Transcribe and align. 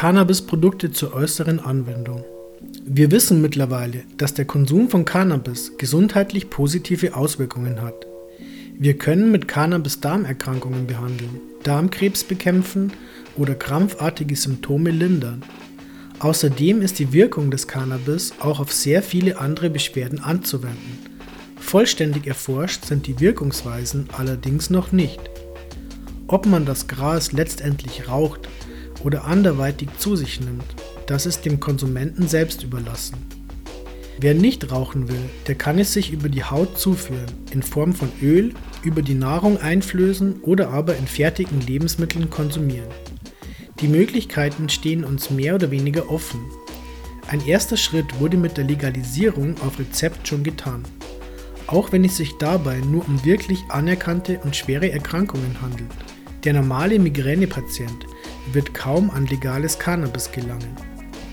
Cannabisprodukte 0.00 0.92
zur 0.92 1.12
äußeren 1.12 1.60
Anwendung. 1.60 2.24
Wir 2.86 3.10
wissen 3.10 3.42
mittlerweile, 3.42 4.04
dass 4.16 4.32
der 4.32 4.46
Konsum 4.46 4.88
von 4.88 5.04
Cannabis 5.04 5.72
gesundheitlich 5.76 6.48
positive 6.48 7.14
Auswirkungen 7.14 7.82
hat. 7.82 8.06
Wir 8.78 8.96
können 8.96 9.30
mit 9.30 9.46
Cannabis 9.46 10.00
Darmerkrankungen 10.00 10.86
behandeln, 10.86 11.42
Darmkrebs 11.64 12.24
bekämpfen 12.24 12.94
oder 13.36 13.54
krampfartige 13.54 14.36
Symptome 14.36 14.90
lindern. 14.90 15.42
Außerdem 16.20 16.80
ist 16.80 16.98
die 16.98 17.12
Wirkung 17.12 17.50
des 17.50 17.68
Cannabis 17.68 18.32
auch 18.40 18.58
auf 18.58 18.72
sehr 18.72 19.02
viele 19.02 19.38
andere 19.38 19.68
Beschwerden 19.68 20.20
anzuwenden. 20.20 20.98
Vollständig 21.58 22.26
erforscht 22.26 22.86
sind 22.86 23.06
die 23.06 23.20
Wirkungsweisen 23.20 24.08
allerdings 24.16 24.70
noch 24.70 24.92
nicht. 24.92 25.20
Ob 26.26 26.46
man 26.46 26.64
das 26.64 26.88
Gras 26.88 27.32
letztendlich 27.32 28.08
raucht 28.08 28.48
oder 29.04 29.24
anderweitig 29.24 29.88
zu 29.98 30.16
sich 30.16 30.40
nimmt, 30.40 30.64
das 31.06 31.26
ist 31.26 31.44
dem 31.44 31.60
Konsumenten 31.60 32.28
selbst 32.28 32.62
überlassen. 32.62 33.16
Wer 34.22 34.34
nicht 34.34 34.70
rauchen 34.70 35.08
will, 35.08 35.30
der 35.46 35.54
kann 35.54 35.78
es 35.78 35.94
sich 35.94 36.12
über 36.12 36.28
die 36.28 36.44
Haut 36.44 36.78
zuführen, 36.78 37.32
in 37.52 37.62
Form 37.62 37.94
von 37.94 38.10
Öl, 38.20 38.52
über 38.82 39.00
die 39.00 39.14
Nahrung 39.14 39.56
einflößen 39.58 40.40
oder 40.42 40.68
aber 40.68 40.96
in 40.96 41.06
fertigen 41.06 41.60
Lebensmitteln 41.62 42.28
konsumieren. 42.28 42.88
Die 43.80 43.88
Möglichkeiten 43.88 44.68
stehen 44.68 45.04
uns 45.04 45.30
mehr 45.30 45.54
oder 45.54 45.70
weniger 45.70 46.10
offen. 46.10 46.40
Ein 47.28 47.46
erster 47.46 47.78
Schritt 47.78 48.20
wurde 48.20 48.36
mit 48.36 48.58
der 48.58 48.64
Legalisierung 48.64 49.54
auf 49.62 49.78
Rezept 49.78 50.28
schon 50.28 50.42
getan. 50.42 50.84
Auch 51.66 51.90
wenn 51.90 52.04
es 52.04 52.18
sich 52.18 52.36
dabei 52.38 52.80
nur 52.80 53.06
um 53.08 53.24
wirklich 53.24 53.60
anerkannte 53.68 54.38
und 54.40 54.54
schwere 54.54 54.90
Erkrankungen 54.90 55.62
handelt. 55.62 55.90
Der 56.44 56.52
normale 56.52 56.98
Migränepatient 56.98 58.04
wird 58.54 58.74
kaum 58.74 59.10
an 59.10 59.26
legales 59.26 59.78
Cannabis 59.78 60.32
gelangen. 60.32 60.76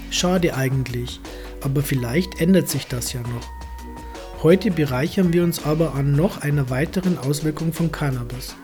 Schade 0.10 0.56
eigentlich, 0.56 1.20
aber 1.62 1.82
vielleicht 1.82 2.40
ändert 2.40 2.70
sich 2.70 2.88
das 2.88 3.14
ja 3.14 3.22
noch. 3.22 4.44
Heute 4.44 4.72
bereichern 4.72 5.34
wir 5.34 5.44
uns 5.44 5.66
aber 5.66 5.96
an 5.96 6.12
noch 6.14 6.42
einer 6.42 6.70
weiteren 6.70 7.18
Auswirkung 7.18 7.74
von 7.74 7.92
Cannabis, 7.92 8.56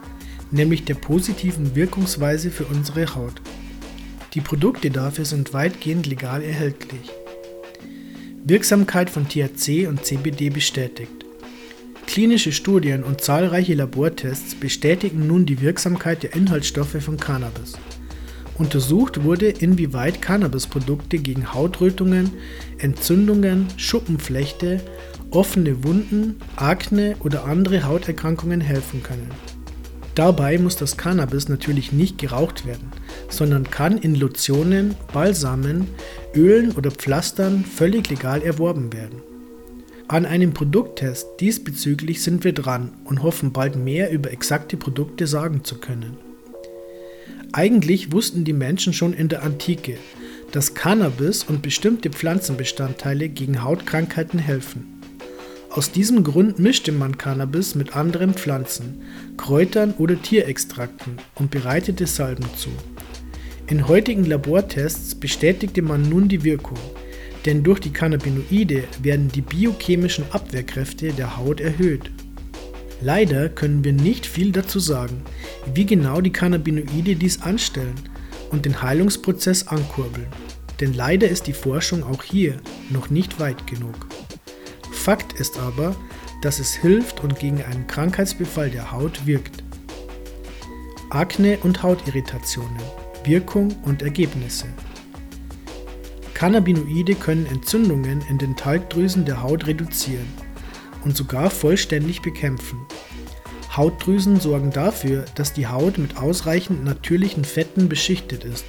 nämlich 0.51 0.85
der 0.85 0.95
positiven 0.95 1.75
Wirkungsweise 1.75 2.51
für 2.51 2.65
unsere 2.65 3.15
Haut. 3.15 3.41
Die 4.33 4.41
Produkte 4.41 4.91
dafür 4.91 5.25
sind 5.25 5.53
weitgehend 5.53 6.05
legal 6.05 6.41
erhältlich. 6.43 7.11
Wirksamkeit 8.43 9.09
von 9.09 9.27
THC 9.27 9.87
und 9.87 10.05
CBD 10.05 10.49
bestätigt. 10.49 11.23
Klinische 12.07 12.51
Studien 12.51 13.03
und 13.03 13.21
zahlreiche 13.21 13.73
Labortests 13.73 14.55
bestätigen 14.55 15.25
nun 15.25 15.45
die 15.45 15.61
Wirksamkeit 15.61 16.23
der 16.23 16.35
Inhaltsstoffe 16.35 17.01
von 17.01 17.17
Cannabis. 17.17 17.73
Untersucht 18.57 19.23
wurde, 19.23 19.49
inwieweit 19.49 20.21
Cannabisprodukte 20.21 21.17
gegen 21.17 21.53
Hautrötungen, 21.53 22.31
Entzündungen, 22.77 23.67
Schuppenflechte, 23.77 24.79
offene 25.31 25.83
Wunden, 25.83 26.35
Akne 26.55 27.15
oder 27.21 27.45
andere 27.45 27.83
Hauterkrankungen 27.83 28.61
helfen 28.61 29.01
können. 29.01 29.31
Dabei 30.15 30.59
muss 30.59 30.75
das 30.75 30.95
Cannabis 30.95 31.49
natürlich 31.49 31.91
nicht 31.91 32.19
geraucht 32.19 32.67
werden, 32.67 32.91
sondern 33.29 33.71
kann 33.71 33.97
in 33.97 34.13
Lotionen, 34.13 34.93
Balsamen, 35.11 35.87
Ölen 36.35 36.71
oder 36.73 36.91
Pflastern 36.91 37.65
völlig 37.65 38.09
legal 38.11 38.43
erworben 38.43 38.93
werden. 38.93 39.23
An 40.07 40.27
einem 40.27 40.53
Produkttest 40.53 41.27
diesbezüglich 41.39 42.21
sind 42.21 42.43
wir 42.43 42.53
dran 42.53 42.91
und 43.05 43.23
hoffen 43.23 43.51
bald 43.53 43.75
mehr 43.75 44.11
über 44.11 44.31
exakte 44.31 44.77
Produkte 44.77 45.25
sagen 45.25 45.63
zu 45.63 45.79
können. 45.79 46.17
Eigentlich 47.55 48.11
wussten 48.11 48.45
die 48.45 48.51
Menschen 48.51 48.93
schon 48.93 49.13
in 49.13 49.29
der 49.29 49.43
Antike, 49.43 49.99
dass 50.51 50.73
Cannabis 50.73 51.43
und 51.43 51.61
bestimmte 51.61 52.09
Pflanzenbestandteile 52.09 53.29
gegen 53.29 53.63
Hautkrankheiten 53.63 54.39
helfen. 54.39 54.99
Aus 55.69 55.91
diesem 55.91 56.23
Grund 56.23 56.57
mischte 56.57 56.91
man 56.91 57.19
Cannabis 57.19 57.75
mit 57.75 57.95
anderen 57.95 58.33
Pflanzen, 58.33 59.03
Kräutern 59.37 59.93
oder 59.99 60.19
Tierextrakten 60.19 61.17
und 61.35 61.51
bereitete 61.51 62.07
Salben 62.07 62.47
zu. 62.57 62.69
In 63.67 63.87
heutigen 63.87 64.25
Labortests 64.25 65.13
bestätigte 65.13 65.83
man 65.83 66.09
nun 66.09 66.27
die 66.27 66.43
Wirkung, 66.43 66.79
denn 67.45 67.63
durch 67.63 67.79
die 67.79 67.93
Cannabinoide 67.93 68.85
werden 69.03 69.27
die 69.27 69.41
biochemischen 69.41 70.25
Abwehrkräfte 70.31 71.13
der 71.13 71.37
Haut 71.37 71.61
erhöht 71.61 72.09
Leider 73.03 73.49
können 73.49 73.83
wir 73.83 73.91
nicht 73.91 74.25
viel 74.25 74.53
dazu 74.53 74.79
sagen, 74.79 75.23
wie 75.73 75.85
genau 75.85 76.21
die 76.21 76.31
Cannabinoide 76.31 77.17
dies 77.17 77.41
anstellen 77.41 77.99
und 78.49 78.65
den 78.65 78.81
Heilungsprozess 78.81 79.67
ankurbeln. 79.67 80.27
Denn 80.79 80.93
leider 80.93 81.27
ist 81.27 81.47
die 81.47 81.53
Forschung 81.53 82.01
auch 82.03 82.23
hier 82.23 82.55
noch 82.91 83.09
nicht 83.09 83.41
weit 83.41 83.67
genug. 83.67 84.07
Fakt 84.93 85.37
ist 85.37 85.59
aber, 85.59 85.93
dass 86.41 86.59
es 86.59 86.73
hilft 86.73 87.21
und 87.21 87.37
gegen 87.37 87.61
einen 87.61 87.87
Krankheitsbefall 87.87 88.69
der 88.69 88.93
Haut 88.93 89.27
wirkt. 89.27 89.65
Akne 91.09 91.57
und 91.63 91.83
Hautirritationen, 91.83 92.81
Wirkung 93.25 93.75
und 93.83 94.01
Ergebnisse. 94.01 94.67
Cannabinoide 96.33 97.15
können 97.15 97.47
Entzündungen 97.47 98.23
in 98.29 98.37
den 98.37 98.55
Talgdrüsen 98.55 99.25
der 99.25 99.43
Haut 99.43 99.67
reduzieren 99.67 100.42
und 101.03 101.15
sogar 101.15 101.49
vollständig 101.49 102.21
bekämpfen. 102.21 102.79
Hautdrüsen 103.75 104.39
sorgen 104.39 104.71
dafür, 104.71 105.25
dass 105.35 105.53
die 105.53 105.67
Haut 105.67 105.97
mit 105.97 106.17
ausreichend 106.17 106.83
natürlichen 106.83 107.43
Fetten 107.43 107.89
beschichtet 107.89 108.43
ist. 108.43 108.65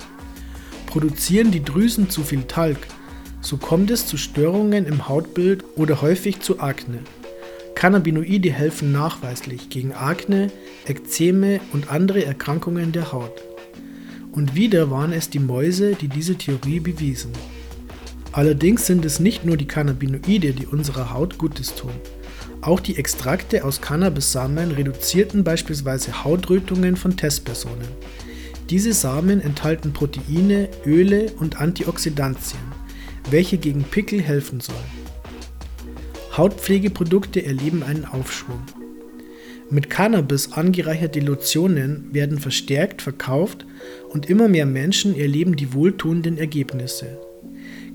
Produzieren 0.86 1.50
die 1.50 1.62
Drüsen 1.62 2.08
zu 2.08 2.22
viel 2.22 2.44
Talg, 2.44 2.78
so 3.40 3.58
kommt 3.58 3.90
es 3.90 4.06
zu 4.06 4.16
Störungen 4.16 4.86
im 4.86 5.06
Hautbild 5.08 5.64
oder 5.76 6.00
häufig 6.00 6.40
zu 6.40 6.60
Akne. 6.60 7.00
Cannabinoide 7.74 8.50
helfen 8.50 8.92
nachweislich 8.92 9.68
gegen 9.68 9.92
Akne, 9.92 10.50
Ekzeme 10.86 11.60
und 11.72 11.90
andere 11.90 12.24
Erkrankungen 12.24 12.92
der 12.92 13.12
Haut. 13.12 13.42
Und 14.32 14.54
wieder 14.54 14.90
waren 14.90 15.12
es 15.12 15.28
die 15.28 15.38
Mäuse, 15.38 15.94
die 15.94 16.08
diese 16.08 16.36
Theorie 16.36 16.80
bewiesen. 16.80 17.32
Allerdings 18.32 18.86
sind 18.86 19.04
es 19.04 19.20
nicht 19.20 19.44
nur 19.44 19.56
die 19.56 19.66
Cannabinoide, 19.66 20.52
die 20.52 20.66
unserer 20.66 21.12
Haut 21.12 21.36
Gutes 21.36 21.74
tun. 21.74 21.92
Auch 22.64 22.80
die 22.80 22.96
Extrakte 22.96 23.62
aus 23.62 23.82
Cannabis-Samen 23.82 24.70
reduzierten 24.70 25.44
beispielsweise 25.44 26.24
Hautrötungen 26.24 26.96
von 26.96 27.14
Testpersonen. 27.14 27.88
Diese 28.70 28.94
Samen 28.94 29.42
enthalten 29.42 29.92
Proteine, 29.92 30.70
Öle 30.86 31.30
und 31.38 31.60
Antioxidantien, 31.60 32.62
welche 33.28 33.58
gegen 33.58 33.84
Pickel 33.84 34.22
helfen 34.22 34.60
sollen. 34.60 34.78
Hautpflegeprodukte 36.34 37.44
erleben 37.44 37.82
einen 37.82 38.06
Aufschwung. 38.06 38.62
Mit 39.68 39.90
Cannabis 39.90 40.52
angereicherte 40.52 41.20
Lotionen 41.20 42.08
werden 42.12 42.38
verstärkt 42.38 43.02
verkauft 43.02 43.66
und 44.08 44.30
immer 44.30 44.48
mehr 44.48 44.64
Menschen 44.64 45.18
erleben 45.18 45.54
die 45.54 45.74
wohltuenden 45.74 46.38
Ergebnisse. 46.38 47.18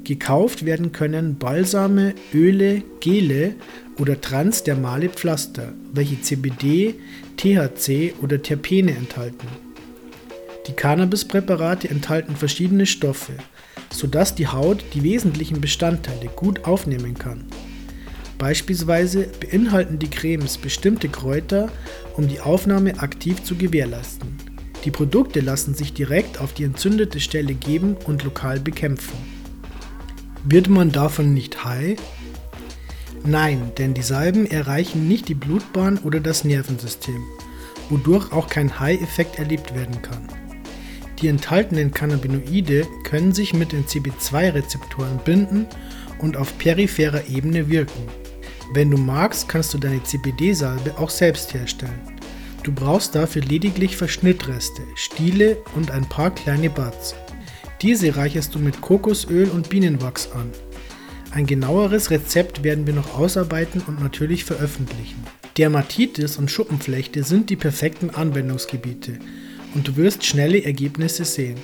Gekauft 0.03 0.66
werden 0.66 0.91
können 0.91 1.38
Balsame, 1.38 2.13
Öle, 2.34 2.84
Gele 3.00 3.56
oder 4.00 4.20
transdermale 4.20 5.10
Pflaster, 5.10 5.74
welche 5.94 6.22
CBD, 6.22 6.96
THC 7.38 8.16
oder 8.22 8.42
Terpene 8.42 8.96
enthalten. 8.96 9.48
Die 10.68 10.74
Cannabispräparate 10.74 11.90
enthalten 11.90 12.36
verschiedene 12.36 12.86
Stoffe, 12.86 13.34
sodass 13.92 14.36
die 14.36 14.48
Haut 14.48 14.84
die 14.94 15.04
wesentlichen 15.04 15.62
Bestandteile 15.62 16.30
gut 16.36 16.66
aufnehmen 16.66 17.16
kann. 17.16 17.46
Beispielsweise 18.38 19.28
beinhalten 19.40 20.00
die 20.00 20.09
Cremes 20.09 20.58
bestimmte 20.58 21.09
Kräuter, 21.09 21.70
um 22.16 22.28
die 22.28 22.40
Aufnahme 22.40 23.00
aktiv 23.00 23.44
zu 23.44 23.56
gewährleisten. 23.56 24.30
Die 24.86 24.92
Produkte 24.92 25.42
lassen 25.42 25.74
sich 25.74 25.94
direkt 25.94 26.40
auf 26.40 26.54
die 26.54 26.64
entzündete 26.64 27.20
Stelle 27.20 27.54
geben 27.54 27.98
und 28.06 28.24
lokal 28.24 28.62
bekämpfen. 28.62 29.18
Wird 30.46 30.70
man 30.70 30.94
davon 30.94 31.34
nicht 31.34 31.66
high, 31.66 31.97
Nein, 33.26 33.72
denn 33.78 33.94
die 33.94 34.02
Salben 34.02 34.46
erreichen 34.46 35.08
nicht 35.08 35.28
die 35.28 35.36
Blutbahn 35.36 35.98
oder 36.00 36.20
das 36.20 36.44
Nervensystem, 36.44 37.22
wodurch 37.90 38.32
auch 38.32 38.48
kein 38.48 38.80
High-Effekt 38.80 39.40
erlebt 39.40 39.76
werden 39.76 40.02
kann. 40.02 40.28
Die 41.22 41.28
enthaltenen 41.28 41.92
Cannabinoide 41.92 42.88
können 43.04 43.34
sich 43.34 43.54
mit 43.54 43.74
den 43.74 43.86
CB2-Rezeptoren 43.86 45.20
binden 45.26 45.68
und 46.20 46.38
auf 46.38 46.58
peripherer 46.58 47.28
Ebene 47.28 47.68
wirken. 47.68 48.08
Wenn 48.74 48.90
du 48.90 48.98
magst, 48.98 49.50
kannst 49.50 49.74
du 49.74 49.80
deine 49.80 50.02
CBD-Salbe 50.02 50.98
auch 50.98 51.10
selbst 51.10 51.54
herstellen. 51.54 52.00
Du 52.64 52.72
brauchst 52.72 53.16
dafür 53.16 53.42
lediglich 53.42 53.98
Verschnittreste, 53.98 54.84
Stiele 54.96 55.58
und 55.76 55.92
ein 55.92 56.08
paar 56.08 56.32
kleine 56.32 56.70
Buds. 56.70 57.16
Diese 57.82 58.16
reicherst 58.16 58.56
du 58.56 58.60
mit 58.60 58.80
Kokosöl 58.80 59.50
und 59.50 59.70
Bienenwachs 59.70 60.30
an. 60.32 60.52
Ein 61.31 61.46
genaueres 61.46 62.09
Rezept 62.09 62.64
werden 62.64 62.87
wir 62.87 62.93
noch 62.93 63.17
ausarbeiten 63.17 63.81
und 63.85 64.02
natürlich 64.02 64.46
veröffentlichen. 64.46 65.23
Dermatitis 65.58 66.37
und 66.37 66.49
Schuppenflechte 66.49 67.23
sind 67.23 67.52
die 67.52 67.55
perfekten 67.55 68.09
Anwendungsgebiete 68.09 69.20
und 69.76 69.87
du 69.87 69.96
wirst 69.96 70.26
schnelle 70.26 70.64
Ergebnisse 70.64 71.26
sehen. 71.26 71.58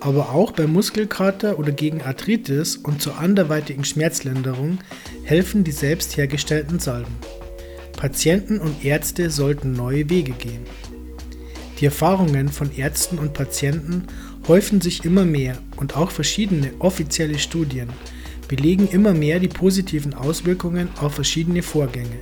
Aber 0.00 0.30
auch 0.30 0.50
bei 0.50 0.66
Muskelkater 0.66 1.60
oder 1.60 1.70
gegen 1.70 2.02
Arthritis 2.02 2.76
und 2.76 3.00
zur 3.00 3.18
anderweitigen 3.18 3.84
Schmerzlinderung 3.84 4.78
helfen 5.22 5.62
die 5.62 5.70
selbst 5.70 6.16
hergestellten 6.16 6.80
Salben. 6.80 7.14
Patienten 7.96 8.58
und 8.58 8.84
Ärzte 8.84 9.30
sollten 9.30 9.74
neue 9.74 10.10
Wege 10.10 10.32
gehen. 10.32 10.66
Die 11.78 11.84
Erfahrungen 11.84 12.48
von 12.48 12.74
Ärzten 12.76 13.20
und 13.20 13.32
Patienten 13.32 14.08
häufen 14.48 14.80
sich 14.80 15.04
immer 15.04 15.24
mehr 15.24 15.56
und 15.76 15.96
auch 15.96 16.10
verschiedene 16.10 16.72
offizielle 16.80 17.38
Studien 17.38 17.88
belegen 18.54 18.86
immer 18.86 19.14
mehr 19.14 19.40
die 19.40 19.48
positiven 19.48 20.12
Auswirkungen 20.12 20.90
auf 21.00 21.14
verschiedene 21.14 21.62
Vorgänge. 21.62 22.20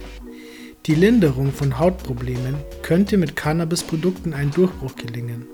Die 0.86 0.94
Linderung 0.94 1.50
von 1.50 1.80
Hautproblemen 1.80 2.54
könnte 2.82 3.16
mit 3.16 3.34
Cannabisprodukten 3.34 4.32
ein 4.32 4.52
Durchbruch 4.52 4.94
gelingen. 4.94 5.48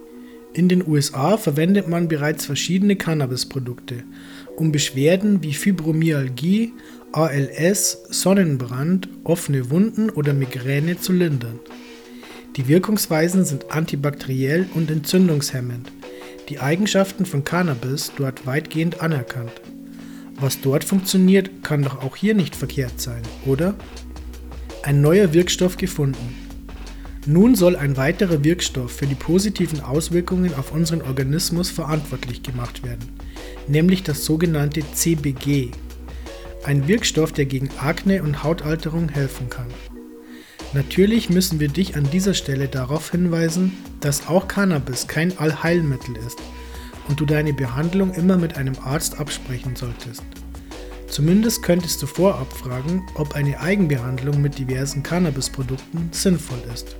In 0.53 0.69
den 0.69 0.87
USA 0.87 1.39
verwendet 1.39 1.89
man 1.89 2.09
bereits 2.09 2.45
verschiedene 2.45 2.95
Cannabisprodukte, 2.95 4.05
um 4.55 4.71
Beschwerden 4.71 5.43
wie 5.43 5.55
Fibromyalgie, 5.55 6.75
ALS, 7.13 8.05
Sonnenbrand, 8.11 9.09
offene 9.25 9.71
Wunden 9.71 10.11
oder 10.11 10.35
Migräne 10.35 11.01
zu 11.01 11.15
lindern. 11.15 11.59
Die 12.57 12.69
Wirkungsweisen 12.69 13.47
sind 13.47 13.71
antibakteriell 13.73 14.67
und 14.75 14.91
entzündungshemmend. 14.91 15.91
Die 16.51 16.61
Eigenschaften 16.61 17.25
von 17.25 17.45
Cannabis 17.45 18.13
dort 18.19 18.45
weitgehend 18.45 19.01
anerkannt. 19.01 19.53
Was 20.39 20.61
dort 20.61 20.85
funktioniert, 20.85 21.63
kann 21.63 21.83
doch 21.83 22.03
auch 22.03 22.15
hier 22.15 22.35
nicht 22.35 22.55
verkehrt 22.55 23.01
sein, 23.01 23.23
oder? 23.47 23.75
Ein 24.83 25.01
neuer 25.01 25.33
Wirkstoff 25.33 25.79
gefunden. 25.79 26.35
Nun 27.25 27.55
soll 27.55 27.75
ein 27.75 27.97
weiterer 27.97 28.45
Wirkstoff 28.45 28.93
für 28.93 29.07
die 29.07 29.15
positiven 29.15 29.81
Auswirkungen 29.81 30.55
auf 30.55 30.73
unseren 30.73 31.01
Organismus 31.01 31.71
verantwortlich 31.71 32.43
gemacht 32.43 32.85
werden, 32.85 33.09
nämlich 33.67 34.03
das 34.03 34.25
sogenannte 34.25 34.83
CBG, 34.93 35.71
ein 36.65 36.87
Wirkstoff, 36.87 37.33
der 37.33 37.47
gegen 37.47 37.71
Akne 37.79 38.23
und 38.23 38.45
Hautalterung 38.45 39.09
helfen 39.09 39.49
kann. 39.49 39.69
Natürlich 40.75 41.31
müssen 41.31 41.61
wir 41.61 41.69
dich 41.69 41.97
an 41.97 42.11
dieser 42.11 42.35
Stelle 42.35 42.69
darauf 42.69 43.11
hinweisen, 43.11 43.73
dass 44.01 44.29
auch 44.29 44.49
Cannabis 44.49 45.09
kein 45.09 45.37
Allheilmittel 45.39 46.17
ist 46.17 46.39
und 47.09 47.21
du 47.21 47.27
deine 47.27 47.53
Behandlung 47.53 48.13
immer 48.13 48.37
mit 48.37 48.57
einem 48.57 48.75
Arzt 48.85 49.19
absprechen 49.19 49.77
solltest. 49.77 50.23
Zumindest 51.09 51.63
könntest 51.63 52.03
du 52.03 52.07
vorab 52.07 52.53
fragen, 52.53 53.07
ob 53.15 53.35
eine 53.35 53.61
Eigenbehandlung 53.61 54.43
mit 54.43 54.59
diversen 54.59 55.03
Cannabisprodukten 55.03 56.09
sinnvoll 56.13 56.59
ist. 56.73 56.97